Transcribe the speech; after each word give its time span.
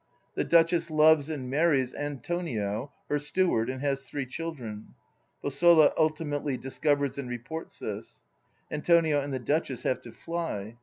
The 0.33 0.43
Duchess 0.43 0.89
loves 0.89 1.29
and 1.29 1.47
marries 1.47 1.93
Antonio, 1.93 2.91
her 3.07 3.19
steward, 3.19 3.69
and 3.69 3.81
has 3.81 4.01
three 4.01 4.25
children. 4.25 4.95
Bosola 5.43 5.93
ultimately 5.95 6.57
discovers 6.57 7.19
and 7.19 7.29
reports 7.29 7.77
this. 7.77 8.23
Antonio 8.71 9.21
and 9.21 9.31
the 9.31 9.37
Duchess 9.37 9.83
have 9.83 10.01
to 10.01 10.11
fly. 10.11 10.77